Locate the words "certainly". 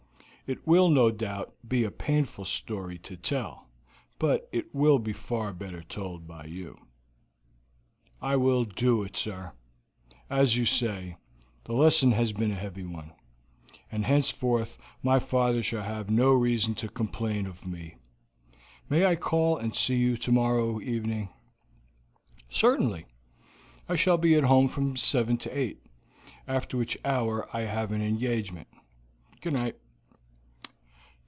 22.49-23.05